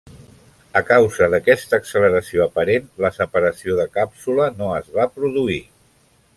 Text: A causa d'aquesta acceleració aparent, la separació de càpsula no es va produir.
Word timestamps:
A 0.79 0.81
causa 0.85 1.27
d'aquesta 1.33 1.79
acceleració 1.81 2.43
aparent, 2.47 2.89
la 3.05 3.13
separació 3.19 3.79
de 3.81 3.87
càpsula 3.99 4.51
no 4.63 4.75
es 4.83 4.93
va 4.99 5.11
produir. 5.19 5.63